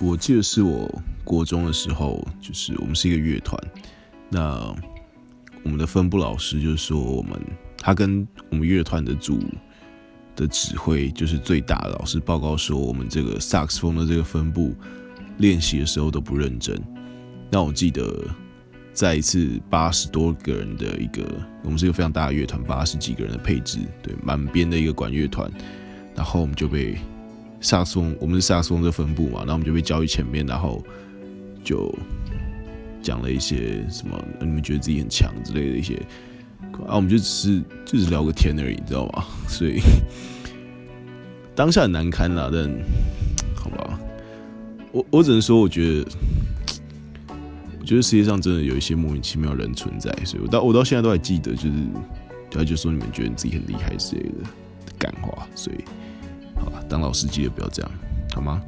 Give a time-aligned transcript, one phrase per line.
[0.00, 0.90] 我记得是我
[1.22, 3.58] 国中的时候，就是我们是一个乐团，
[4.28, 4.74] 那
[5.62, 7.40] 我们的分部老师就是说，我们
[7.78, 9.38] 他跟我们乐团的组
[10.36, 14.74] 的指挥，就是最大的老师报告说，我们这个萨克斯风的这个分部
[15.38, 16.78] 练习的时候都不认真。
[17.50, 18.24] 那我记得
[18.92, 21.24] 在一次八十多个人的一个，
[21.62, 25.50] 我们是一个非常大的乐团，八十几个人的配置，对，满编的一个管乐团，
[26.14, 26.98] 然后我们就被。
[27.64, 30.84] 萨克斯风，我们是萨克斯风的分部嘛，然后我们就被叫去前面，然后
[31.64, 31.92] 就
[33.02, 35.94] 讲了一些什么，你们觉得自己很强之类的一些，
[36.86, 39.24] 啊，我们就只是就是聊个天而已，你知道吗？
[39.48, 39.80] 所以
[41.54, 42.70] 当下很难堪啦，但
[43.56, 43.98] 好吧，
[44.92, 46.06] 我我只能说，我觉得，
[47.80, 51.72] 我觉得世界上真的有一些莫名其妙的人存在，所以我到我到现在都还记得，就是
[52.50, 54.34] 他就说你们觉得你自己很厉害之类的
[54.98, 55.78] 感话，所以。
[56.88, 57.90] 当老师记得不要这样，
[58.32, 58.62] 好吗？